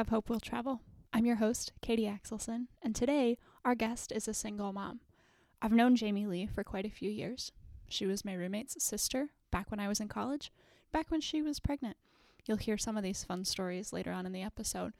[0.00, 0.80] have hope will travel.
[1.12, 3.36] I'm your host, Katie Axelson, and today
[3.66, 5.00] our guest is a single mom.
[5.60, 7.52] I've known Jamie Lee for quite a few years.
[7.86, 10.50] She was my roommate's sister back when I was in college,
[10.90, 11.98] back when she was pregnant.
[12.46, 14.94] You'll hear some of these fun stories later on in the episode.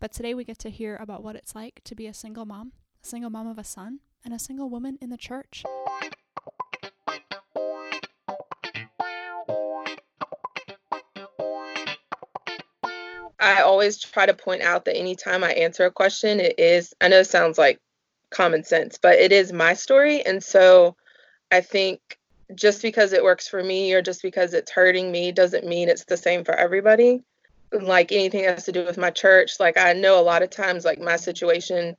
[0.00, 2.72] But today we get to hear about what it's like to be a single mom,
[3.02, 5.64] a single mom of a son, and a single woman in the church.
[13.42, 17.08] I always try to point out that anytime I answer a question, it is, I
[17.08, 17.80] know it sounds like
[18.30, 20.24] common sense, but it is my story.
[20.24, 20.96] And so
[21.50, 22.00] I think
[22.54, 26.04] just because it works for me or just because it's hurting me doesn't mean it's
[26.04, 27.20] the same for everybody.
[27.72, 30.50] Like anything that has to do with my church, like I know a lot of
[30.50, 31.96] times, like my situation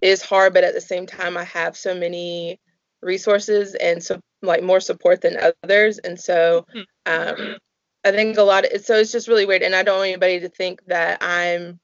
[0.00, 2.60] is hard, but at the same time, I have so many
[3.00, 5.98] resources and so like more support than others.
[5.98, 6.80] And so, hmm.
[7.06, 7.56] um,
[8.04, 10.40] I think a lot of so it's just really weird, and I don't want anybody
[10.40, 11.78] to think that I'm.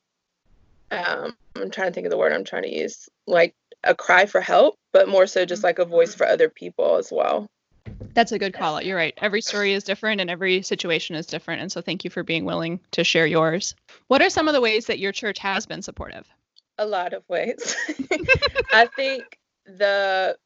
[0.91, 4.27] Um, I'm trying to think of the word I'm trying to use, like a cry
[4.27, 7.47] for help, but more so just like a voice for other people as well.
[8.15, 8.87] That's a good call out.
[8.87, 9.15] You're right.
[9.19, 11.63] Every story is different and every situation is different.
[11.63, 13.75] And so thank you for being willing to share yours.
[14.09, 16.27] What are some of the ways that your church has been supportive?
[16.79, 17.77] A lot of ways.
[18.73, 20.37] I think the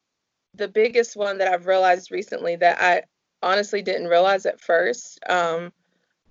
[0.55, 3.03] the biggest one that I've realized recently that I
[3.43, 5.71] honestly didn't realize at first um,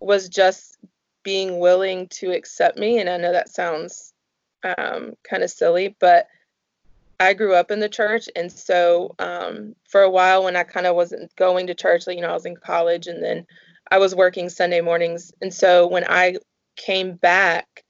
[0.01, 0.79] was just
[1.23, 2.99] being willing to accept me.
[2.99, 4.13] And I know that sounds
[4.65, 6.27] um, kind of silly, but
[7.21, 8.29] I grew up in the church.
[8.35, 12.17] And so um, for a while, when I kind of wasn't going to church, like,
[12.17, 13.47] you know, I was in college and then
[13.91, 15.33] I was working Sunday mornings.
[15.41, 16.37] And so when I
[16.77, 17.85] came back,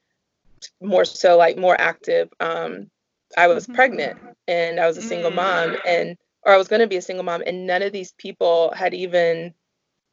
[0.80, 2.90] more so like more active, um,
[3.36, 3.74] I was mm-hmm.
[3.74, 5.70] pregnant and I was a single mom.
[5.70, 5.80] Mm.
[5.86, 8.72] And or I was going to be a single mom, and none of these people
[8.76, 9.54] had even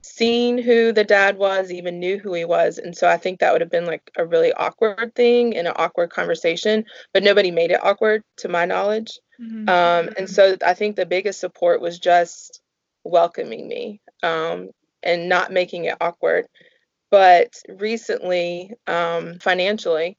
[0.02, 2.77] seen who the dad was, even knew who he was.
[2.77, 5.73] And so I think that would have been like a really awkward thing and an
[5.76, 9.20] awkward conversation, but nobody made it awkward to my knowledge.
[9.42, 9.70] Mm-hmm.
[9.70, 12.61] Um, and so I think the biggest support was just
[13.04, 14.70] welcoming me um,
[15.04, 16.48] and not making it awkward.
[17.11, 20.17] But recently, um, financially,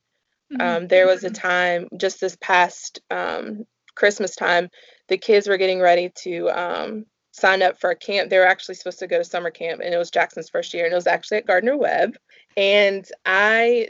[0.53, 0.61] mm-hmm.
[0.61, 3.65] Um, there was a time just this past um,
[3.95, 4.69] Christmas time
[5.11, 8.31] the kids were getting ready to um, sign up for a camp.
[8.31, 10.85] They were actually supposed to go to summer camp, and it was Jackson's first year,
[10.85, 12.17] and it was actually at Gardner Webb.
[12.57, 13.89] And I,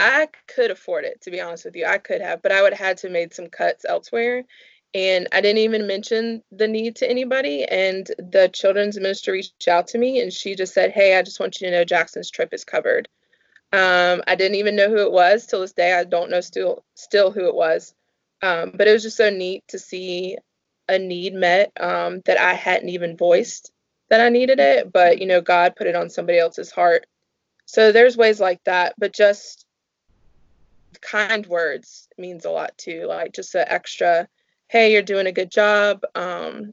[0.00, 1.86] I could afford it to be honest with you.
[1.86, 4.42] I could have, but I would have had to made some cuts elsewhere.
[4.92, 7.64] And I didn't even mention the need to anybody.
[7.64, 11.38] And the children's minister reached out to me, and she just said, "Hey, I just
[11.38, 13.08] want you to know Jackson's trip is covered."
[13.72, 15.92] Um, I didn't even know who it was till this day.
[15.92, 17.94] I don't know still still who it was.
[18.42, 20.38] Um, but it was just so neat to see
[20.88, 23.70] a need met um, that I hadn't even voiced
[24.10, 27.06] that I needed it, but you know, God put it on somebody else's heart.
[27.64, 29.64] So there's ways like that, but just
[31.00, 33.06] kind words means a lot too.
[33.06, 34.28] Like just an extra,
[34.68, 36.02] hey, you're doing a good job.
[36.14, 36.72] Um,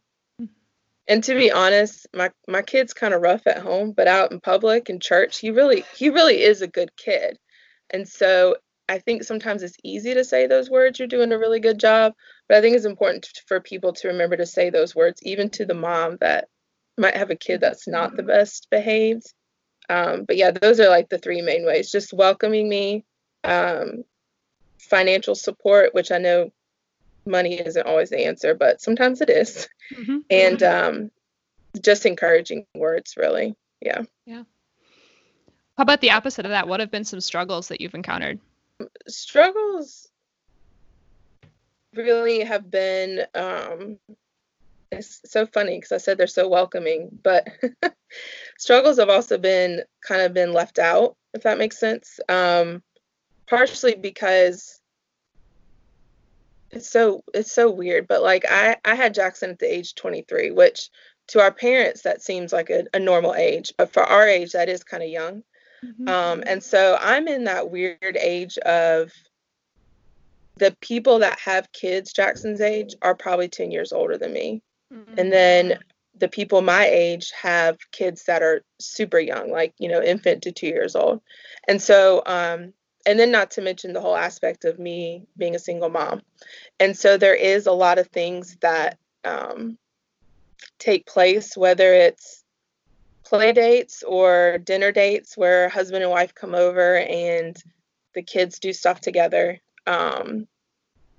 [1.07, 4.41] and to be honest, my my kid's kind of rough at home, but out in
[4.41, 7.37] public and church, he really he really is a good kid.
[7.89, 8.57] And so
[8.89, 12.13] I think sometimes it's easy to say those words, you're doing a really good job,
[12.47, 15.65] but I think it's important for people to remember to say those words, even to
[15.65, 16.47] the mom that
[16.97, 19.33] might have a kid that's not the best behaved.
[19.89, 23.05] Um, but yeah, those are like the three main ways just welcoming me,
[23.43, 24.03] um,
[24.79, 26.51] financial support, which I know
[27.25, 30.19] money isn't always the answer, but sometimes it is, mm-hmm.
[30.29, 31.11] and um,
[31.81, 33.55] just encouraging words, really.
[33.81, 34.03] Yeah.
[34.25, 34.43] Yeah.
[35.77, 36.67] How about the opposite of that?
[36.67, 38.39] What have been some struggles that you've encountered?
[39.07, 40.07] Struggles
[41.95, 43.97] really have been um
[44.91, 47.47] it's so funny because I said they're so welcoming, but
[48.57, 52.19] struggles have also been kind of been left out, if that makes sense.
[52.29, 52.81] Um,
[53.47, 54.79] partially because
[56.71, 60.51] it's so it's so weird, but like I I had Jackson at the age 23,
[60.51, 60.89] which
[61.27, 64.69] to our parents that seems like a, a normal age, but for our age that
[64.69, 65.43] is kind of young.
[65.83, 66.07] Mm-hmm.
[66.07, 69.11] Um, and so I'm in that weird age of
[70.57, 74.61] the people that have kids Jackson's age are probably 10 years older than me.
[74.93, 75.19] Mm-hmm.
[75.19, 75.79] And then
[76.17, 80.51] the people my age have kids that are super young, like, you know, infant to
[80.51, 81.21] two years old.
[81.67, 82.73] And so, um,
[83.05, 86.21] and then not to mention the whole aspect of me being a single mom.
[86.79, 89.77] And so there is a lot of things that um,
[90.79, 92.36] take place, whether it's
[93.27, 97.61] play dates or dinner dates where husband and wife come over and
[98.13, 99.59] the kids do stuff together.
[99.85, 100.47] Um,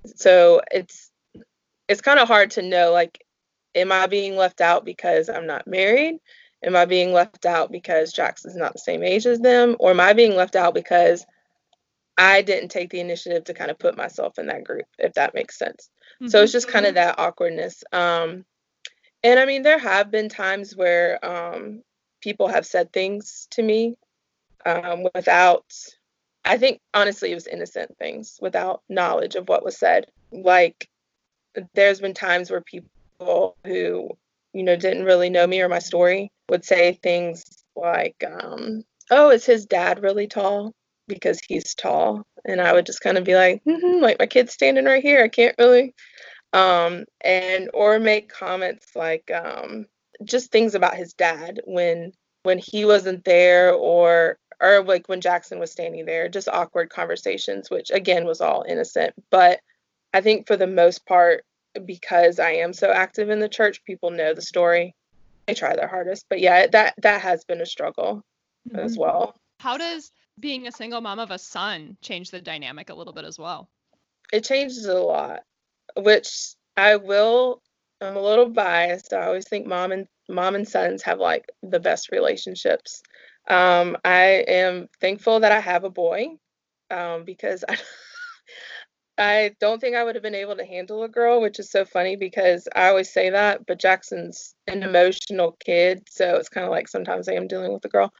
[0.07, 1.11] so it's
[1.87, 3.25] it's kind of hard to know like
[3.75, 6.19] am I being left out because I'm not married?
[6.65, 9.77] Am I being left out because Jackson's not the same age as them?
[9.79, 11.25] Or am I being left out because
[12.17, 15.35] I didn't take the initiative to kind of put myself in that group, if that
[15.35, 15.89] makes sense.
[16.21, 16.29] Mm-hmm.
[16.29, 17.85] So it's just kind of that awkwardness.
[17.93, 18.45] Um,
[19.23, 21.85] and I mean, there have been times where um,
[22.21, 23.97] people have said things to me
[24.67, 25.65] um, without,
[26.45, 30.07] I think honestly, it was innocent things without knowledge of what was said.
[30.33, 30.89] Like,
[31.75, 34.11] there's been times where people who,
[34.53, 37.45] you know, didn't really know me or my story would say things
[37.77, 40.73] like, um, oh, is his dad really tall?
[41.07, 42.23] Because he's tall.
[42.45, 45.23] And I would just kind of be like, mm-hmm, like my kid's standing right here.
[45.23, 45.95] I can't really.
[46.53, 49.87] Um, and or make comments like um,
[50.25, 52.13] just things about his dad when
[52.43, 57.71] when he wasn't there or or like when Jackson was standing there, just awkward conversations,
[57.71, 59.15] which again was all innocent.
[59.31, 59.61] But
[60.13, 61.45] I think for the most part,
[61.85, 64.95] because I am so active in the church, people know the story.
[65.47, 66.27] They try their hardest.
[66.29, 68.23] But yeah, that that has been a struggle
[68.69, 68.79] mm-hmm.
[68.79, 69.37] as well.
[69.61, 70.11] How does
[70.41, 73.69] being a single mom of a son change the dynamic a little bit as well?
[74.33, 75.41] It changes a lot,
[75.97, 77.63] which I will
[78.01, 79.13] I'm a little biased.
[79.13, 83.03] I always think mom and mom and sons have like the best relationships.
[83.49, 86.37] Um, I am thankful that I have a boy
[86.91, 87.77] um, because I
[89.19, 91.85] I don't think I would have been able to handle a girl, which is so
[91.85, 96.71] funny because I always say that, but Jackson's an emotional kid, so it's kind of
[96.71, 98.13] like sometimes I am dealing with a girl.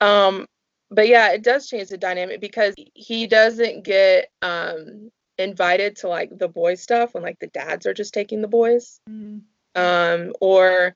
[0.00, 0.46] Um,
[0.92, 6.36] but yeah, it does change the dynamic because he doesn't get um, invited to like
[6.38, 9.38] the boy stuff when like the dads are just taking the boys, mm-hmm.
[9.80, 10.94] um, or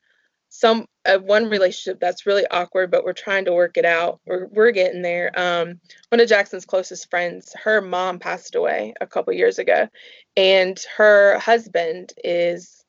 [0.48, 4.20] some uh, one relationship that's really awkward, but we're trying to work it out.
[4.26, 5.30] We're we're getting there.
[5.38, 9.88] Um, one of Jackson's closest friends, her mom passed away a couple years ago,
[10.36, 12.84] and her husband is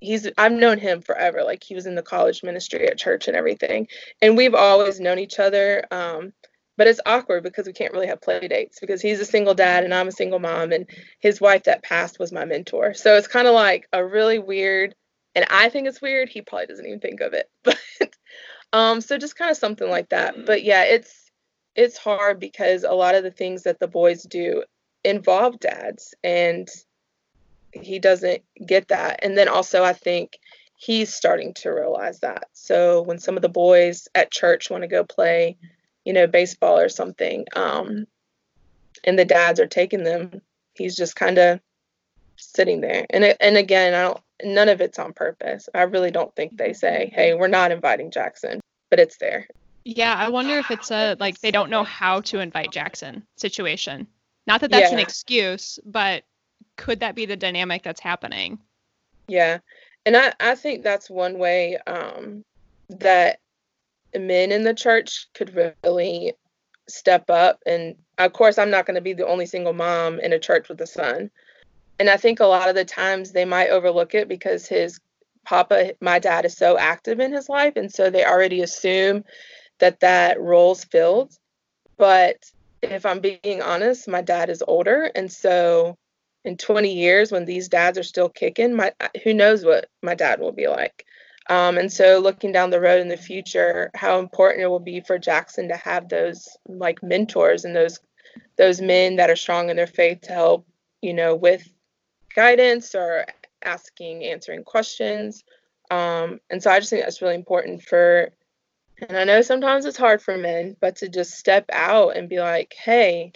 [0.00, 1.42] he's I've known him forever.
[1.44, 3.88] Like he was in the college ministry at church and everything,
[4.20, 5.84] and we've always known each other.
[5.90, 6.32] Um,
[6.76, 9.84] but it's awkward because we can't really have play dates because he's a single dad
[9.84, 10.86] and I'm a single mom, and
[11.20, 12.94] his wife that passed was my mentor.
[12.94, 14.94] So it's kind of like a really weird
[15.34, 16.28] and I think it's weird.
[16.28, 17.50] He probably doesn't even think of it.
[18.72, 20.46] But um, so just kind of something like that.
[20.46, 21.30] But yeah, it's
[21.76, 24.64] it's hard because a lot of the things that the boys do
[25.04, 26.68] involve dads, and
[27.70, 29.20] he doesn't get that.
[29.22, 30.38] And then also, I think
[30.76, 32.48] he's starting to realize that.
[32.52, 35.56] So when some of the boys at church want to go play,
[36.04, 38.06] you know, baseball or something, um,
[39.04, 40.40] and the dads are taking them,
[40.74, 41.60] he's just kind of
[42.36, 43.06] sitting there.
[43.10, 45.68] And and again, I don't none of it's on purpose.
[45.74, 48.60] I really don't think they say, "Hey, we're not inviting Jackson,"
[48.90, 49.48] but it's there.
[49.84, 54.06] Yeah, I wonder if it's a like they don't know how to invite Jackson situation.
[54.46, 54.94] Not that that's yeah.
[54.94, 56.24] an excuse, but
[56.76, 58.58] could that be the dynamic that's happening?
[59.28, 59.58] Yeah.
[60.06, 62.44] And I, I think that's one way um,
[62.90, 63.40] that
[64.18, 66.34] men in the church could really
[66.88, 67.60] step up.
[67.66, 70.68] And of course, I'm not going to be the only single mom in a church
[70.68, 71.30] with a son
[71.98, 75.00] and I think a lot of the times they might overlook it because his
[75.44, 79.24] papa, my dad, is so active in his life, and so they already assume
[79.78, 81.36] that that role's filled.
[81.96, 82.50] But
[82.82, 85.96] if I'm being honest, my dad is older, and so
[86.44, 90.40] in 20 years, when these dads are still kicking, my who knows what my dad
[90.40, 91.06] will be like.
[91.50, 95.00] Um, and so looking down the road in the future, how important it will be
[95.00, 98.00] for Jackson to have those like mentors and those
[98.56, 100.66] those men that are strong in their faith to help,
[101.02, 101.68] you know, with
[102.34, 103.26] guidance or
[103.62, 105.44] asking, answering questions.
[105.90, 108.30] Um, and so I just think that's really important for,
[109.08, 112.40] and I know sometimes it's hard for men, but to just step out and be
[112.40, 113.32] like, hey,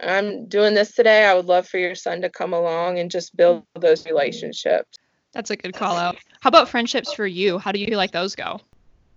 [0.00, 1.24] I'm doing this today.
[1.24, 4.98] I would love for your son to come along and just build those relationships.
[5.32, 6.16] That's a good call out.
[6.40, 7.58] How about friendships for you?
[7.58, 8.60] How do you like those go?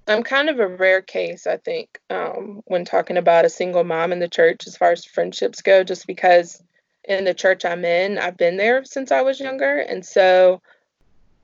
[0.08, 4.12] I'm kind of a rare case, I think, um, when talking about a single mom
[4.12, 6.62] in the church as far as friendships go, just because
[7.04, 8.18] in the church I'm in.
[8.18, 9.78] I've been there since I was younger.
[9.78, 10.62] And so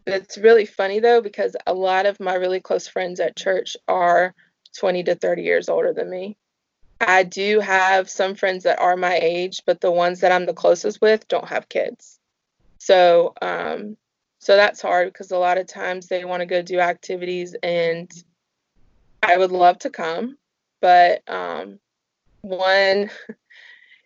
[0.05, 4.33] it's really funny though, because a lot of my really close friends at church are
[4.77, 6.37] 20 to 30 years older than me.
[6.99, 10.53] I do have some friends that are my age, but the ones that I'm the
[10.53, 12.19] closest with don't have kids.
[12.79, 13.97] So, um,
[14.39, 18.11] so that's hard because a lot of times they want to go do activities and
[19.23, 20.37] I would love to come,
[20.81, 21.79] but um,
[22.41, 23.09] one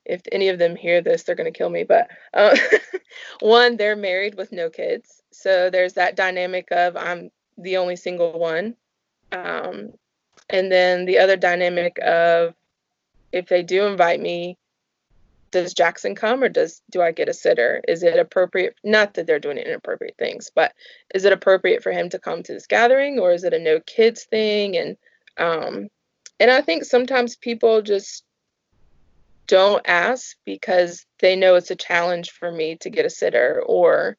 [0.05, 1.83] if any of them hear this, they're going to kill me.
[1.83, 2.55] But uh,
[3.39, 5.21] one, they're married with no kids.
[5.31, 8.75] So there's that dynamic of I'm the only single one.
[9.31, 9.93] Um,
[10.49, 12.55] and then the other dynamic of
[13.31, 14.57] if they do invite me,
[15.51, 17.81] does Jackson come or does do I get a sitter?
[17.87, 18.75] Is it appropriate?
[18.83, 20.73] Not that they're doing inappropriate things, but
[21.13, 23.79] is it appropriate for him to come to this gathering or is it a no
[23.81, 24.77] kids thing?
[24.77, 24.97] And
[25.37, 25.89] um,
[26.39, 28.23] and I think sometimes people just
[29.47, 34.17] don't ask because they know it's a challenge for me to get a sitter or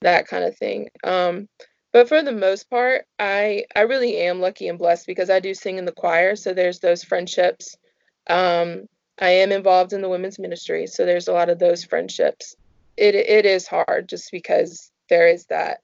[0.00, 0.88] that kind of thing.
[1.04, 1.48] Um,
[1.92, 5.54] but for the most part, I I really am lucky and blessed because I do
[5.54, 7.76] sing in the choir, so there's those friendships.
[8.28, 8.86] Um,
[9.20, 12.56] I am involved in the women's ministry, so there's a lot of those friendships.
[12.96, 15.80] It it is hard just because there is that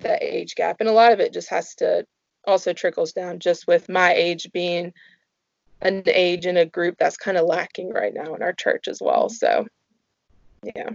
[0.00, 2.06] that age gap, and a lot of it just has to
[2.46, 4.92] also trickles down just with my age being
[5.80, 9.00] an age in a group that's kind of lacking right now in our church as
[9.00, 9.28] well.
[9.28, 9.66] So,
[10.62, 10.90] yeah.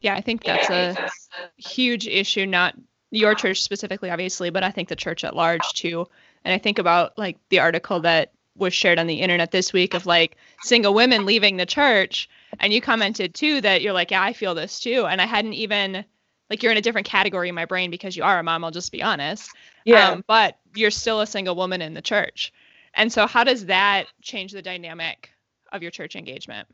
[0.00, 1.10] Yeah, I think that's a
[1.56, 2.74] huge issue, not
[3.10, 6.06] your church specifically, obviously, but I think the church at large too.
[6.44, 9.94] And I think about like the article that was shared on the internet this week
[9.94, 12.28] of like single women leaving the church.
[12.60, 15.06] And you commented too that you're like, yeah, I feel this too.
[15.06, 16.04] And I hadn't even
[16.50, 18.64] like you're in a different category in my brain because you are a mom.
[18.64, 19.50] I'll just be honest.
[19.84, 20.10] Yeah.
[20.10, 22.52] Um, but you're still a single woman in the church.
[22.94, 25.30] And so, how does that change the dynamic
[25.72, 26.68] of your church engagement?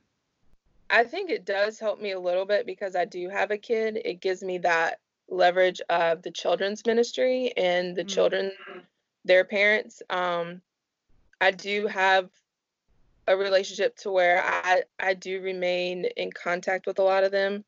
[0.91, 4.01] I think it does help me a little bit because I do have a kid.
[4.05, 8.09] It gives me that leverage of the children's ministry and the mm-hmm.
[8.09, 8.53] children,
[9.25, 10.03] their parents.
[10.11, 10.61] Um,
[11.43, 12.31] I do have
[13.27, 17.65] a relationship to where I, I do remain in contact with a lot of them.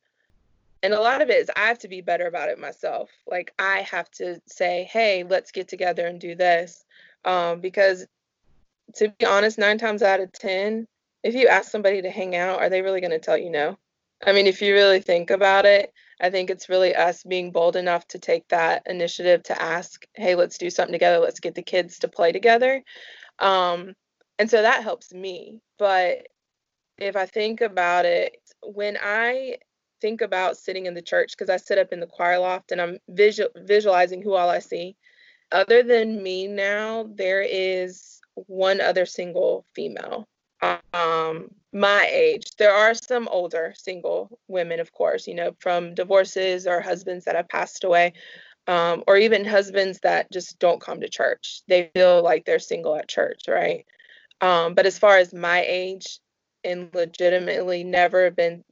[0.84, 3.10] And a lot of it is I have to be better about it myself.
[3.26, 6.84] Like I have to say, hey, let's get together and do this.
[7.24, 8.06] Um, because
[8.94, 10.86] to be honest, nine times out of 10,
[11.24, 13.76] if you ask somebody to hang out, are they really going to tell you no?
[14.24, 17.74] I mean, if you really think about it, I think it's really us being bold
[17.74, 21.18] enough to take that initiative to ask, hey, let's do something together.
[21.18, 22.84] Let's get the kids to play together.
[23.38, 23.94] Um,
[24.38, 25.60] and so that helps me.
[25.78, 26.26] But
[26.98, 29.58] if I think about it, when I
[30.00, 32.80] think about sitting in the church, because I sit up in the choir loft and
[32.80, 34.96] I'm visual, visualizing who all I see,
[35.52, 40.26] other than me now, there is one other single female
[40.92, 42.44] um, my age.
[42.58, 47.36] There are some older single women, of course, you know, from divorces or husbands that
[47.36, 48.12] have passed away,
[48.66, 51.62] um, or even husbands that just don't come to church.
[51.68, 53.84] They feel like they're single at church, right?
[54.40, 56.20] Um, but as far as my age
[56.64, 58.64] and legitimately never been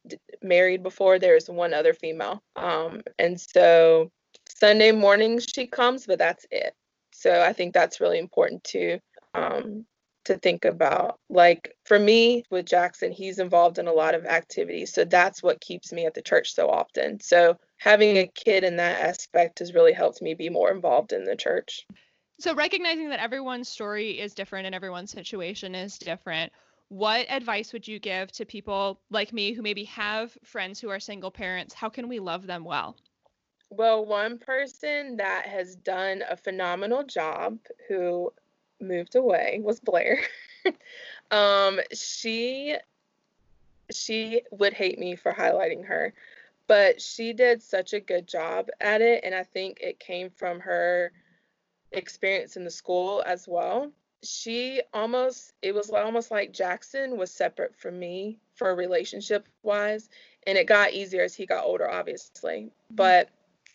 [0.42, 2.42] married before, there's one other female.
[2.56, 4.10] Um, and so
[4.48, 6.74] Sunday mornings she comes, but that's it.
[7.12, 8.98] So I think that's really important too.
[9.34, 9.86] Um,
[10.24, 11.18] to think about.
[11.28, 14.92] Like for me with Jackson, he's involved in a lot of activities.
[14.92, 17.20] So that's what keeps me at the church so often.
[17.20, 21.24] So having a kid in that aspect has really helped me be more involved in
[21.24, 21.84] the church.
[22.38, 26.52] So recognizing that everyone's story is different and everyone's situation is different,
[26.90, 31.00] what advice would you give to people like me who maybe have friends who are
[31.00, 31.74] single parents?
[31.74, 32.94] How can we love them well?
[33.68, 37.58] Well, one person that has done a phenomenal job
[37.88, 38.32] who
[38.80, 40.20] moved away was Blair.
[41.32, 42.76] um, she
[43.90, 46.14] she would hate me for highlighting her,
[46.66, 50.60] but she did such a good job at it, and I think it came from
[50.60, 51.12] her
[51.92, 53.90] experience in the school as well.
[54.24, 60.08] She almost it was almost like Jackson was separate from me for relationship wise,
[60.46, 62.52] and it got easier as he got older, obviously.
[62.60, 62.94] Mm-hmm.
[62.94, 63.30] But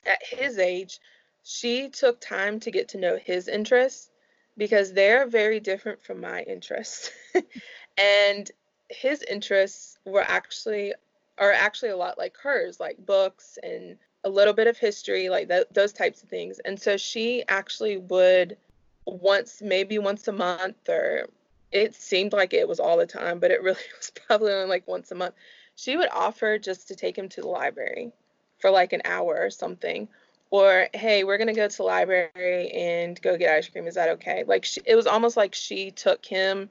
[0.05, 0.99] at his age,
[1.43, 4.09] she took time to get to know his interests
[4.57, 7.11] because they're very different from my interests.
[7.97, 8.49] and
[8.89, 10.93] his interests were actually
[11.37, 15.47] are actually a lot like hers, like books and a little bit of history, like
[15.47, 16.59] th- those types of things.
[16.59, 18.57] And so she actually would
[19.05, 21.29] once, maybe once a month, or
[21.71, 24.87] it seemed like it was all the time, but it really was probably only like
[24.87, 25.35] once a month.
[25.75, 28.11] She would offer just to take him to the library
[28.59, 30.07] for like an hour or something,
[30.49, 33.95] or hey we're going to go to the library and go get ice cream is
[33.95, 36.69] that okay like she, it was almost like she took him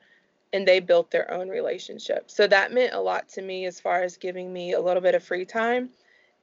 [0.52, 2.30] and they built their own relationship.
[2.30, 5.14] So that meant a lot to me as far as giving me a little bit
[5.14, 5.90] of free time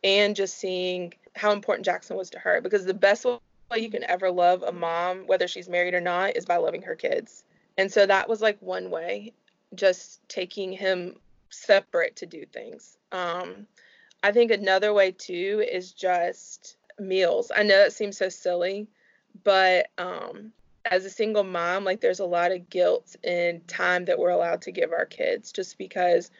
[0.03, 3.39] and just seeing how important jackson was to her because the best way
[3.75, 6.95] you can ever love a mom whether she's married or not is by loving her
[6.95, 7.43] kids.
[7.77, 9.33] And so that was like one way
[9.73, 11.15] just taking him
[11.49, 12.97] separate to do things.
[13.11, 13.67] Um,
[14.21, 17.51] i think another way too is just meals.
[17.55, 18.87] I know that seems so silly,
[19.43, 20.51] but um,
[20.85, 24.61] as a single mom, like there's a lot of guilt and time that we're allowed
[24.63, 26.31] to give our kids just because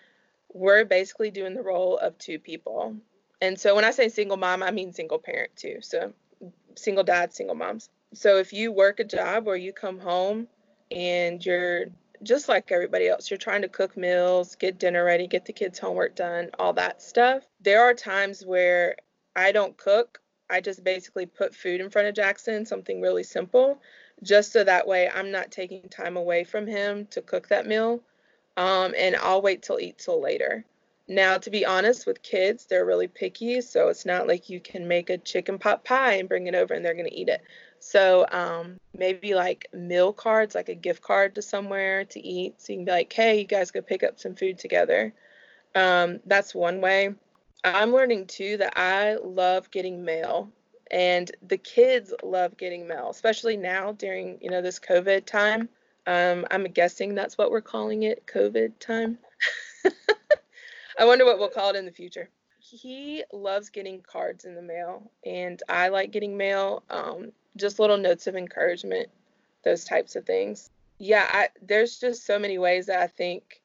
[0.54, 2.96] we're basically doing the role of two people.
[3.42, 5.78] And so when I say single mom, I mean single parent too.
[5.82, 6.14] So
[6.76, 7.90] single dad, single moms.
[8.14, 10.48] So if you work a job where you come home
[10.92, 11.86] and you're
[12.22, 15.80] just like everybody else, you're trying to cook meals, get dinner ready, get the kids'
[15.80, 17.44] homework done, all that stuff.
[17.62, 18.96] There are times where
[19.36, 20.20] I don't cook
[20.50, 23.82] I just basically put food in front of Jackson, something really simple,
[24.24, 28.02] just so that way I'm not taking time away from him to cook that meal.
[28.58, 30.66] um, and I'll wait till eat till later.
[31.08, 34.88] Now, to be honest, with kids, they're really picky, so it's not like you can
[34.88, 37.42] make a chicken pot pie and bring it over and they're gonna eat it.
[37.80, 42.62] So um, maybe like meal cards, like a gift card to somewhere to eat.
[42.62, 45.14] So you can be like, hey, you guys go pick up some food together.
[45.76, 47.16] Um, that's one way.
[47.66, 50.52] I'm learning too that I love getting mail
[50.92, 55.70] and the kids love getting mail, especially now during, you know, this COVID time.
[56.06, 59.18] Um, I'm guessing that's what we're calling it, COVID time.
[61.00, 62.30] I wonder what we'll call it in the future.
[62.60, 66.84] He loves getting cards in the mail, and I like getting mail.
[66.90, 69.10] Um, just little notes of encouragement,
[69.64, 70.70] those types of things.
[70.98, 73.62] Yeah, I, there's just so many ways that I think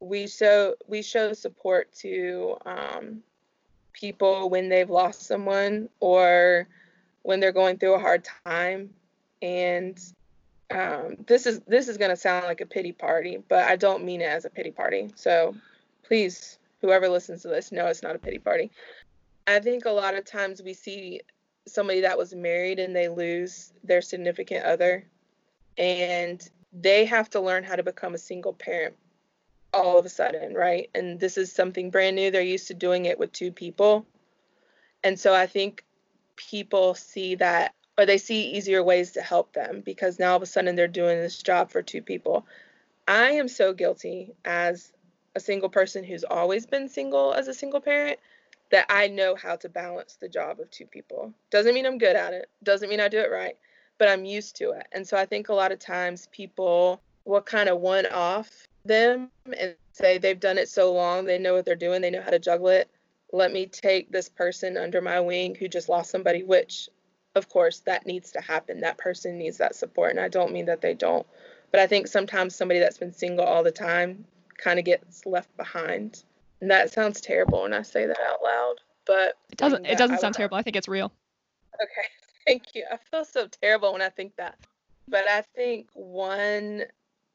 [0.00, 3.22] we show we show support to um,
[3.92, 6.68] people when they've lost someone or
[7.22, 8.90] when they're going through a hard time.
[9.40, 10.00] And
[10.70, 14.04] um, this is this is going to sound like a pity party, but I don't
[14.04, 15.10] mean it as a pity party.
[15.14, 15.54] So
[16.02, 18.70] please, whoever listens to this, know it's not a pity party.
[19.46, 21.20] I think a lot of times we see
[21.66, 25.04] somebody that was married and they lose their significant other
[25.78, 28.94] and they have to learn how to become a single parent
[29.72, 30.90] all of a sudden, right?
[30.94, 32.30] And this is something brand new.
[32.30, 34.06] They're used to doing it with two people.
[35.04, 35.84] And so I think
[36.36, 40.42] people see that or they see easier ways to help them because now all of
[40.42, 42.46] a sudden they're doing this job for two people.
[43.06, 44.92] I am so guilty as
[45.34, 48.18] a single person who's always been single as a single parent
[48.70, 51.32] that I know how to balance the job of two people.
[51.50, 53.56] Doesn't mean I'm good at it, doesn't mean I do it right,
[53.98, 54.86] but I'm used to it.
[54.92, 59.30] And so I think a lot of times people will kind of one off them
[59.58, 62.30] and say they've done it so long, they know what they're doing, they know how
[62.30, 62.90] to juggle it.
[63.32, 66.88] Let me take this person under my wing who just lost somebody, which
[67.34, 68.80] of course that needs to happen.
[68.80, 70.10] That person needs that support.
[70.10, 71.26] And I don't mean that they don't.
[71.70, 74.26] But I think sometimes somebody that's been single all the time
[74.58, 76.22] kind of gets left behind.
[76.60, 78.74] And that sounds terrible when I say that out loud.
[79.06, 80.56] But it doesn't it doesn't sound terrible.
[80.56, 81.10] I think it's real.
[81.74, 82.08] Okay.
[82.46, 82.84] Thank you.
[82.90, 84.58] I feel so terrible when I think that.
[85.08, 86.84] But I think one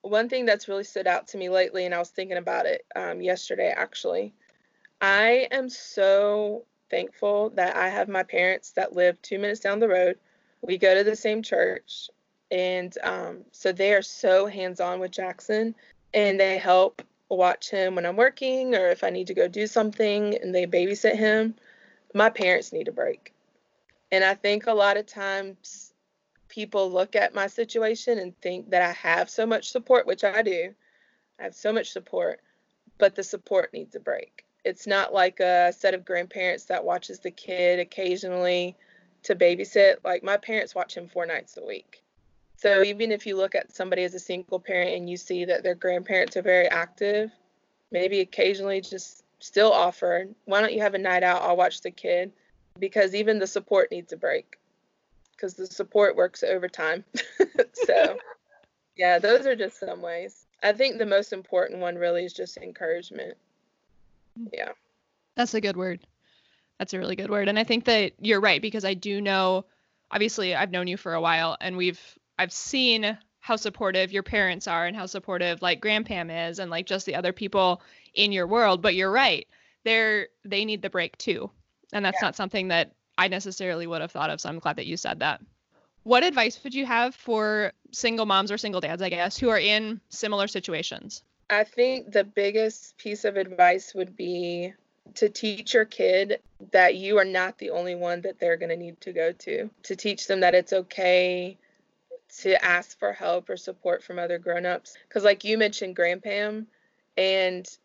[0.08, 2.86] one thing that's really stood out to me lately, and I was thinking about it
[2.96, 4.34] um, yesterday actually.
[5.02, 9.88] I am so thankful that I have my parents that live two minutes down the
[9.88, 10.18] road.
[10.62, 12.10] We go to the same church,
[12.50, 15.76] and um, so they are so hands on with Jackson,
[16.14, 19.68] and they help watch him when I'm working or if I need to go do
[19.68, 21.56] something, and they babysit him.
[22.14, 23.34] My parents need a break.
[24.12, 25.87] And I think a lot of times
[26.58, 30.42] people look at my situation and think that I have so much support, which I
[30.42, 30.74] do.
[31.40, 32.40] I have so much support,
[32.98, 34.44] but the support needs a break.
[34.66, 38.76] It's not like a set of grandparents that watches the kid occasionally
[39.22, 39.98] to babysit.
[40.04, 42.04] Like my parents watch him four nights a week.
[42.56, 45.62] So even if you look at somebody as a single parent and you see that
[45.62, 47.30] their grandparents are very active,
[47.92, 51.44] maybe occasionally just still offer, why don't you have a night out?
[51.44, 52.32] I'll watch the kid
[52.80, 54.57] because even the support needs a break
[55.38, 57.06] because the support works overtime.
[57.74, 58.18] so,
[58.96, 60.46] yeah, those are just some ways.
[60.64, 63.38] I think the most important one really is just encouragement.
[64.40, 64.50] Mm.
[64.52, 64.72] Yeah.
[65.36, 66.06] That's a good word.
[66.80, 67.48] That's a really good word.
[67.48, 69.66] And I think that you're right because I do know
[70.12, 72.02] obviously I've known you for a while and we've
[72.40, 76.86] I've seen how supportive your parents are and how supportive like grandpam is and like
[76.86, 77.82] just the other people
[78.14, 79.48] in your world, but you're right.
[79.86, 81.50] They're they need the break too.
[81.94, 82.28] And that's yeah.
[82.28, 84.40] not something that I necessarily would have thought of.
[84.42, 85.42] So I'm glad that you said that.
[86.04, 89.60] What advice would you have for single moms or single dads, I guess, who are
[89.60, 91.24] in similar situations?
[91.50, 94.74] I think the biggest piece of advice would be
[95.16, 96.40] to teach your kid
[96.72, 99.70] that you are not the only one that they're going to need to go to,
[99.84, 101.58] to teach them that it's okay
[102.40, 106.66] to ask for help or support from other grown-ups because like you mentioned grandpam
[107.16, 107.78] and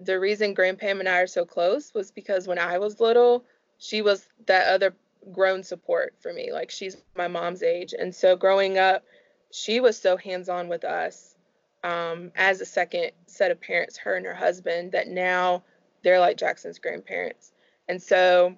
[0.00, 3.44] the reason grandpam and i are so close was because when i was little
[3.78, 4.94] she was that other
[5.32, 6.52] grown support for me.
[6.52, 7.94] Like she's my mom's age.
[7.98, 9.04] And so growing up,
[9.50, 11.36] she was so hands on with us
[11.84, 15.62] um, as a second set of parents, her and her husband, that now
[16.02, 17.52] they're like Jackson's grandparents.
[17.88, 18.56] And so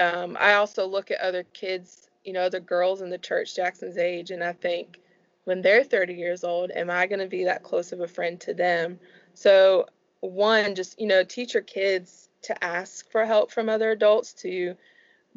[0.00, 3.98] um, I also look at other kids, you know, other girls in the church Jackson's
[3.98, 5.00] age, and I think
[5.44, 8.40] when they're 30 years old, am I going to be that close of a friend
[8.40, 8.98] to them?
[9.34, 9.86] So,
[10.20, 14.76] one, just, you know, teach your kids to ask for help from other adults, to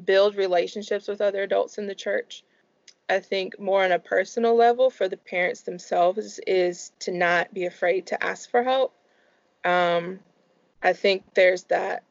[0.03, 2.43] build relationships with other adults in the church.
[3.09, 7.65] I think more on a personal level for the parents themselves is to not be
[7.65, 8.93] afraid to ask for help.
[9.65, 10.19] Um,
[10.81, 12.03] I think there's that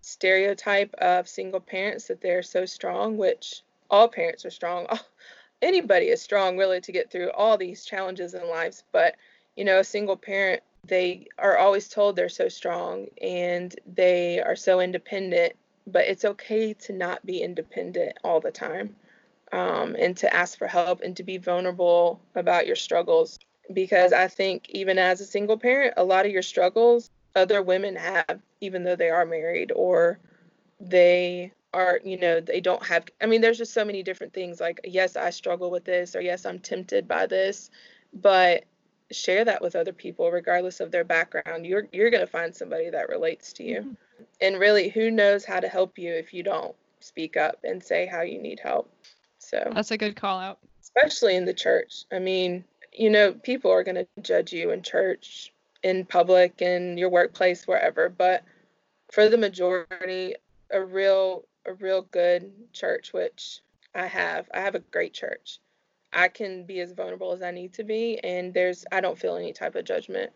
[0.00, 4.86] stereotype of single parents that they're so strong, which all parents are strong.
[5.62, 9.14] Anybody is strong really to get through all these challenges in lives, but
[9.56, 14.56] you know, a single parent they are always told they're so strong and they are
[14.56, 15.54] so independent,
[15.86, 18.94] but it's okay to not be independent all the time
[19.52, 23.38] um, and to ask for help and to be vulnerable about your struggles.
[23.72, 27.96] Because I think, even as a single parent, a lot of your struggles other women
[27.96, 30.18] have, even though they are married or
[30.80, 33.06] they are, you know, they don't have.
[33.20, 36.20] I mean, there's just so many different things like, yes, I struggle with this, or
[36.20, 37.70] yes, I'm tempted by this,
[38.12, 38.64] but
[39.12, 42.90] share that with other people regardless of their background you're you're going to find somebody
[42.90, 43.80] that relates to you.
[43.80, 43.92] Mm-hmm.
[44.40, 48.06] and really who knows how to help you if you don't speak up and say
[48.06, 48.90] how you need help.
[49.38, 50.58] So that's a good call out.
[50.80, 52.04] especially in the church.
[52.10, 52.64] I mean
[52.94, 57.66] you know people are going to judge you in church in public in your workplace
[57.66, 58.42] wherever but
[59.12, 60.34] for the majority
[60.70, 63.60] a real a real good church which
[63.94, 65.58] i have i have a great church
[66.14, 69.36] I can be as vulnerable as I need to be, and there's I don't feel
[69.36, 70.30] any type of judgment.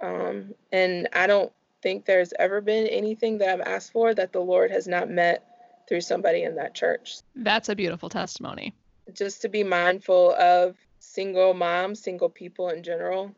[0.00, 4.40] Um, and I don't think there's ever been anything that I've asked for that the
[4.40, 5.44] Lord has not met
[5.88, 7.18] through somebody in that church.
[7.34, 8.74] That's a beautiful testimony.
[9.12, 13.34] Just to be mindful of single moms, single people in general.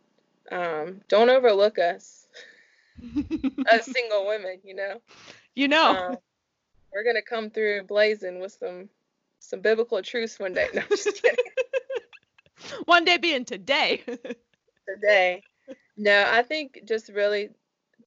[0.50, 2.26] Um, don't overlook us
[3.70, 5.00] as single women, you know.
[5.54, 5.96] You know.
[5.96, 6.16] Um,
[6.92, 8.88] we're gonna come through blazing with some
[9.38, 10.68] some biblical truths one day.
[10.74, 11.44] No, I'm just kidding.
[12.84, 14.02] one day being today.
[14.88, 15.42] today.
[15.96, 17.50] No, I think just really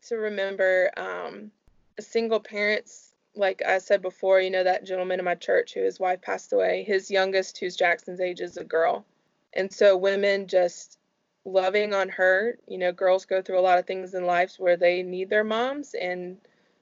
[0.08, 1.52] to remember um,
[2.00, 3.13] single parents.
[3.36, 6.54] Like I said before, you know, that gentleman in my church who his wife passed
[6.54, 9.06] away, his youngest, who's Jackson's age, is a girl.
[9.54, 11.00] And so women just
[11.46, 12.58] loving on her.
[12.68, 15.44] You know, girls go through a lot of things in life where they need their
[15.44, 16.38] moms, and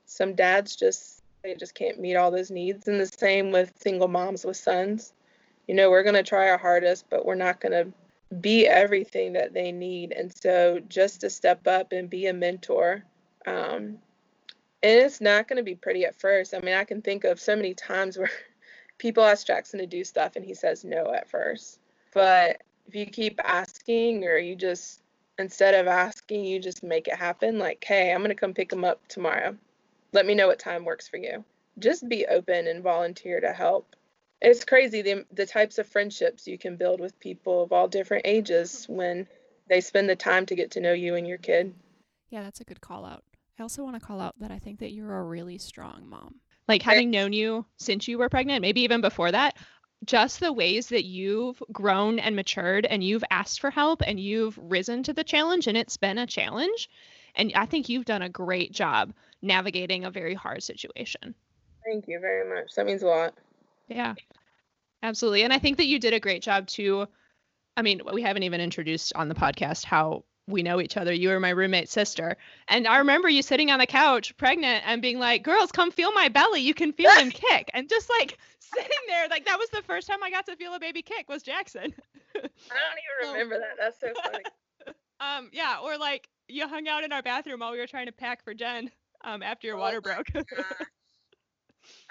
[0.06, 2.88] some dads just they just can't meet all those needs.
[2.88, 5.14] And the same with single moms with sons
[5.68, 7.92] you know, we're going to try our hardest, but we're not going to
[8.40, 10.12] be everything that they need.
[10.12, 13.04] And so just to step up and be a mentor.
[13.46, 13.98] Um,
[14.84, 16.54] and it's not going to be pretty at first.
[16.54, 18.32] I mean, I can think of so many times where
[18.98, 21.80] people ask Jackson to do stuff and he says no at first.
[22.14, 25.02] But if you keep asking or you just,
[25.38, 28.72] instead of asking, you just make it happen, like, hey, I'm going to come pick
[28.72, 29.56] him up tomorrow.
[30.14, 31.44] Let me know what time works for you.
[31.80, 33.96] Just be open and volunteer to help
[34.42, 38.26] it's crazy the the types of friendships you can build with people of all different
[38.26, 38.96] ages mm-hmm.
[38.96, 39.28] when
[39.70, 41.74] they spend the time to get to know you and your kid.
[42.30, 43.24] Yeah, that's a good call out.
[43.58, 46.36] I also want to call out that I think that you're a really strong mom.
[46.68, 49.56] Like having known you since you were pregnant, maybe even before that,
[50.06, 54.58] just the ways that you've grown and matured and you've asked for help and you've
[54.58, 56.90] risen to the challenge and it's been a challenge.
[57.36, 61.36] And I think you've done a great job navigating a very hard situation.
[61.86, 62.74] Thank you very much.
[62.76, 63.34] That means a lot.
[63.88, 64.16] Yeah,
[65.04, 65.44] absolutely.
[65.44, 67.08] And I think that you did a great job too.
[67.78, 71.14] I mean, we haven't even introduced on the podcast how we know each other.
[71.14, 72.38] You were my roommate's sister.
[72.68, 76.12] And I remember you sitting on the couch pregnant and being like, girls, come feel
[76.12, 76.62] my belly.
[76.62, 77.70] You can feel him kick.
[77.74, 80.74] And just like sitting there, like that was the first time I got to feel
[80.74, 81.94] a baby kick was Jackson.
[82.36, 83.78] I don't even remember that.
[83.80, 84.44] That's so funny.
[85.20, 88.12] um, yeah, or like you hung out in our bathroom while we were trying to
[88.12, 88.92] pack for Jen
[89.24, 90.28] um, after your oh water broke.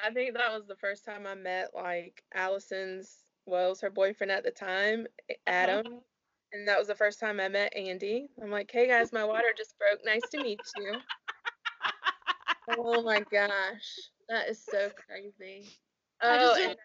[0.05, 4.31] I think that was the first time I met like Allison's well, was her boyfriend
[4.31, 5.37] at the time, uh-huh.
[5.47, 5.87] Adam.
[6.53, 8.29] And that was the first time I met Andy.
[8.43, 10.05] I'm like, hey guys, my water just broke.
[10.05, 10.95] Nice to meet you.
[12.79, 14.11] oh my gosh.
[14.29, 15.69] That is so crazy.
[16.23, 16.77] Oh, and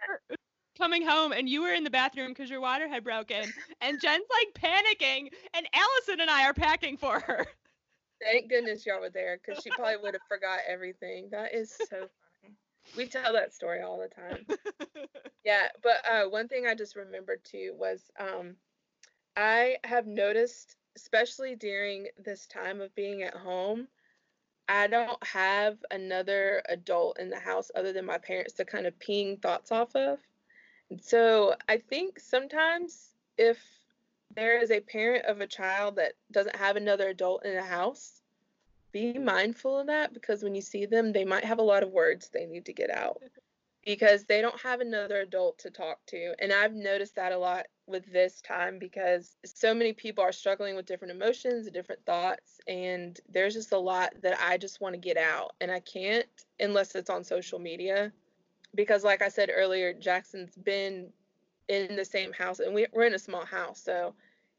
[0.78, 4.26] coming home and you were in the bathroom because your water had broken and Jen's
[4.30, 7.46] like panicking and Allison and I are packing for her.
[8.22, 11.30] Thank goodness y'all were there because she probably would have forgot everything.
[11.32, 12.08] That is so
[12.96, 14.46] we tell that story all the time.
[15.46, 18.56] yeah, but uh, one thing I just remembered too was um,
[19.36, 23.88] I have noticed, especially during this time of being at home,
[24.68, 28.98] I don't have another adult in the house other than my parents to kind of
[29.00, 30.20] ping thoughts off of.
[30.90, 33.60] And so I think sometimes if
[34.36, 38.22] there is a parent of a child that doesn't have another adult in the house,
[38.96, 41.92] be mindful of that because when you see them, they might have a lot of
[41.92, 43.22] words they need to get out
[43.86, 46.34] because they don't have another adult to talk to.
[46.40, 50.78] And I've noticed that a lot with this time because so many people are struggling
[50.78, 55.00] with different emotions, different thoughts, and there's just a lot that I just want to
[55.00, 55.52] get out.
[55.60, 56.26] And I can't
[56.62, 58.14] unless it's on social media.
[58.76, 61.10] Because, like I said earlier, Jackson's been
[61.68, 63.82] in the same house and we, we're in a small house.
[63.84, 64.16] So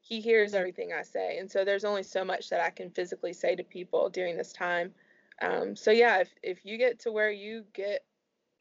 [0.09, 1.39] he hears everything I say.
[1.39, 4.53] And so there's only so much that I can physically say to people during this
[4.53, 4.95] time.
[5.43, 8.05] Um, so yeah, if, if you get to where you get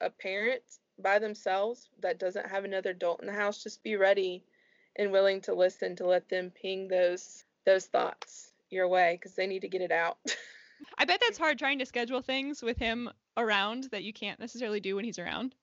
[0.02, 0.64] a parent
[0.98, 4.44] by themselves that doesn't have another adult in the house, just be ready
[4.96, 9.46] and willing to listen to let them ping those those thoughts your way because they
[9.46, 10.18] need to get it out.
[10.98, 14.80] I bet that's hard trying to schedule things with him around that you can't necessarily
[14.80, 15.54] do when he's around.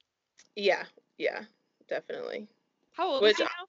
[0.54, 0.84] yeah,
[1.18, 1.42] yeah,
[1.88, 2.46] definitely.
[2.92, 3.66] How old Which- is he now?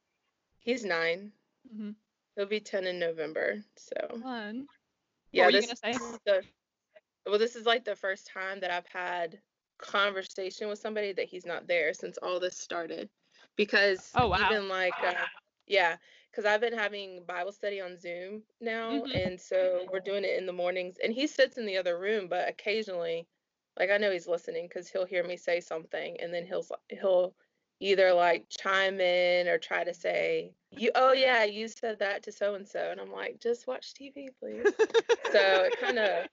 [0.59, 1.31] He's nine.
[1.71, 1.91] Mm-hmm.
[2.35, 3.63] He'll be ten in November.
[3.75, 4.67] So Fun.
[5.31, 5.91] yeah, were you this gonna say?
[5.91, 6.43] is the
[7.25, 9.41] well, this is like the first time that I've had
[9.77, 13.09] conversation with somebody that he's not there since all this started.
[13.55, 14.49] Because Oh, wow.
[14.49, 15.25] even like uh,
[15.67, 15.97] yeah,
[16.31, 19.11] because I've been having Bible study on Zoom now, Mhm.
[19.13, 20.97] and so we're doing it in the mornings.
[21.03, 23.27] And he sits in the other room, but occasionally,
[23.79, 27.35] like I know he's listening because he'll hear me say something, and then he'll he'll
[27.83, 32.31] either like chime in or try to say, "You oh yeah, you said that to
[32.31, 34.73] so and so," and I'm like, "Just watch TV, please."
[35.31, 36.27] so it kind of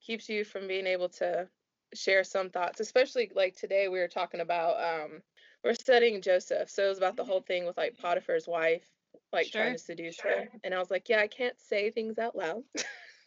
[0.00, 1.48] keeps you from being able to
[1.94, 5.22] share some thoughts especially like today we were talking about um
[5.62, 8.84] we're studying joseph so it was about the whole thing with like potiphar's wife
[9.32, 12.36] like trying to seduce her and i was like yeah i can't say things out
[12.36, 12.84] loud so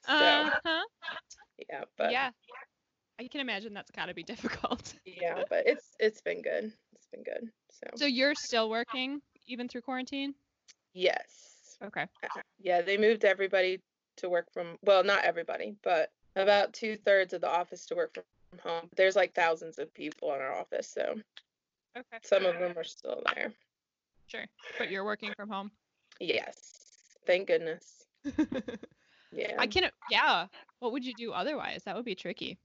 [0.09, 0.83] Uh-huh.
[1.69, 2.29] yeah but yeah.
[3.19, 4.93] I can imagine that's got to be difficult.
[5.05, 6.71] Yeah, but it's it's been good
[7.11, 10.33] it's been good so, So you're still working even through quarantine?
[10.93, 12.05] yes Okay.
[12.59, 13.79] yeah they moved everybody
[14.17, 18.23] to work from well not everybody but about two-thirds of the office to work from
[18.63, 21.15] home there's like thousands of people in our office so
[21.97, 22.17] Okay.
[22.23, 23.51] some of them are still there
[24.27, 24.45] Sure.
[24.77, 25.71] But you're working from home.
[26.19, 28.05] yes thank goodness
[29.31, 30.47] yeah I can yeah.
[30.79, 31.83] What would you do otherwise?
[31.85, 32.57] That would be tricky.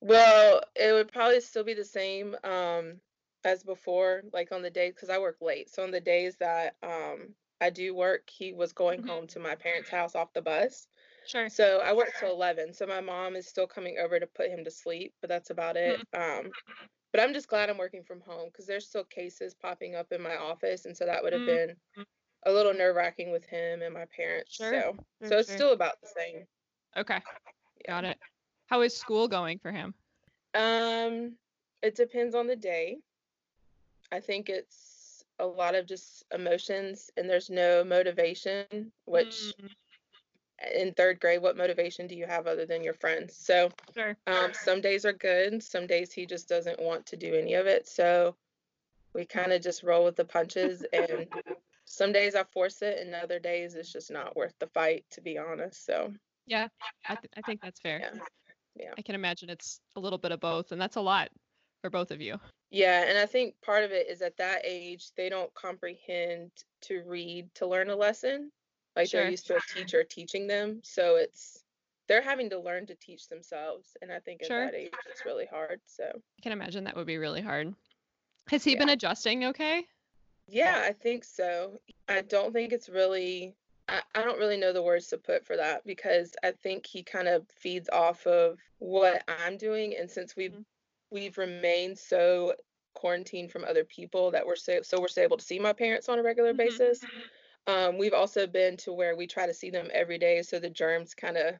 [0.00, 2.94] well it would probably still be the same um
[3.44, 6.76] as before like on the day because i work late so on the days that
[6.82, 9.04] um i do work he was going Mhm.
[9.04, 10.88] home to my parents house off the bus
[11.24, 11.50] Sure.
[11.50, 12.72] So I work till 11.
[12.74, 15.76] So my mom is still coming over to put him to sleep, but that's about
[15.76, 16.02] it.
[16.02, 16.14] Mm-hmm.
[16.14, 16.54] Um,
[17.12, 20.22] but I'm just glad I'm working from home because there's still cases popping up in
[20.22, 20.84] my office.
[20.86, 21.46] And so that would have Mm.
[21.46, 21.76] been
[22.44, 24.50] a little nerve wracking with him and my parents.
[24.50, 25.52] Sure, So, sure, so it's sure.
[25.52, 26.46] still about the same.
[26.96, 27.20] Okay.
[27.84, 27.94] Yeah.
[27.94, 28.18] Got it.
[28.66, 29.94] How is school going for him?
[30.54, 31.38] Um,
[31.82, 33.00] it depends on the day.
[34.14, 38.64] I think it's a lot of just emotions and there's no motivation,
[39.06, 39.68] which Mm,
[40.72, 43.36] in third grade, what motivation do you have other than your friends?
[43.36, 44.16] So, sure.
[44.28, 45.60] Um, some days are good.
[45.64, 47.88] Some days he just doesn't want to do any of it.
[47.88, 48.36] So
[49.14, 50.84] we kind of just roll with the punches.
[50.92, 51.26] And
[51.84, 55.20] some days I force it, and other days it's just not worth the fight, to
[55.20, 55.84] be honest.
[55.84, 56.14] So
[56.46, 56.68] Yeah.
[57.08, 57.98] I, th- I think that's fair.
[57.98, 58.20] yeah,
[58.76, 61.30] yeah, I can imagine it's a little bit of both, and that's a lot
[61.82, 62.38] for both of you.
[62.74, 63.04] Yeah.
[63.08, 66.50] And I think part of it is at that age they don't comprehend
[66.82, 68.50] to read to learn a lesson.
[68.96, 69.22] Like Sure.
[69.22, 70.80] they're used to a teacher teaching them.
[70.82, 71.64] So it's
[72.06, 73.96] they're having to learn to teach themselves.
[74.02, 74.64] And I think at Sure.
[74.66, 75.80] that age it's really hard.
[75.86, 76.04] So.
[76.04, 77.74] I can imagine that would be really hard.
[78.48, 78.80] Has he Yeah.
[78.80, 79.86] been adjusting okay?
[80.46, 81.80] Yeah, I think so.
[82.08, 83.54] I don't think it's really,
[83.88, 87.02] I, I don't really know the words to put for that because I think he
[87.02, 89.96] kind of feeds off of what I'm doing.
[89.96, 90.64] And since we've, Mhm.
[91.10, 92.54] We've remained so
[92.94, 96.08] quarantined from other people that we're so, so we're so able to see my parents
[96.08, 96.56] on a regular Mhm.
[96.56, 97.00] basis.
[97.66, 100.42] Um, we've also been to where we try to see them every day.
[100.42, 101.56] So the germs kind of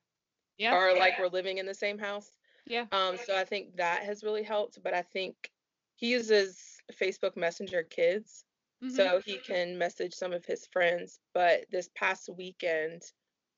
[0.58, 0.72] Yeah.
[0.74, 2.32] are like we're living in the same house.
[2.66, 2.86] Yeah.
[2.92, 4.82] Um, so I think that has really helped.
[4.82, 5.52] But I think
[5.96, 8.44] he uses Facebook Messenger Kids
[8.80, 8.90] Mhm.
[8.96, 11.20] so he can message some of his friends.
[11.34, 13.02] But this past weekend,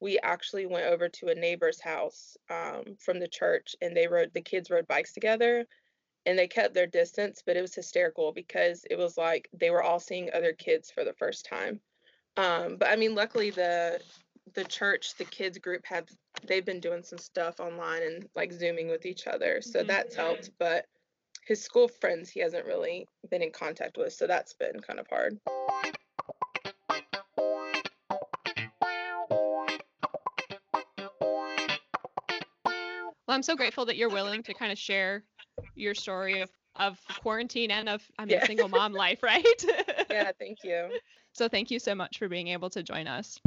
[0.01, 4.33] we actually went over to a neighbor's house um, from the church, and they rode
[4.35, 5.67] the kids rode bikes together,
[6.27, 7.43] and they kept their distance.
[7.45, 11.05] But it was hysterical because it was like they were all seeing other kids for
[11.05, 11.81] the first time.
[12.37, 14.01] Um, but I mean, luckily the
[14.55, 16.09] the church, the kids group had
[16.47, 19.87] they've been doing some stuff online and like zooming with each other, so Mhm.
[19.87, 20.51] that's helped.
[20.59, 20.87] But
[21.47, 25.07] his school friends he hasn't really been in contact with, so that's been kind of
[25.09, 25.39] hard.
[33.37, 35.23] I'm so grateful that you're willing to kind of share
[35.75, 38.47] your story of, of quarantine and of I mean Yeah.
[38.47, 39.45] single mom life, right?
[40.11, 40.89] Yeah, thank you.
[41.33, 43.39] So thank you so much for being able to join us.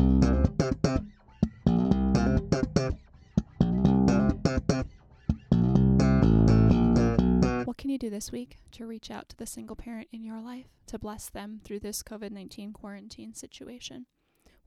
[7.66, 10.40] What can you do this week to reach out to the single parent in your
[10.40, 14.06] life to bless them through this COVID 19 quarantine situation?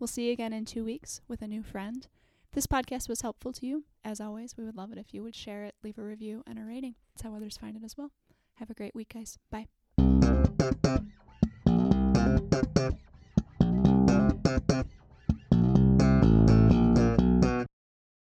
[0.00, 2.08] We'll see you again in two weeks with a new friend.
[2.54, 5.34] This podcast was helpful to you, as always, we would love it if you would
[5.34, 6.96] share it, leave a review, and a rating.
[7.14, 8.10] It's how others find it as well.
[8.56, 9.38] Have a great week, guys.
[9.50, 9.68] Bye.